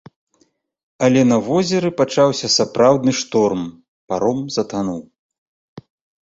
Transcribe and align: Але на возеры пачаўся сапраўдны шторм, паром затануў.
Але 1.07 1.21
на 1.31 1.35
возеры 1.49 1.89
пачаўся 1.99 2.47
сапраўдны 2.57 3.11
шторм, 3.21 3.61
паром 4.11 4.39
затануў. 4.57 4.99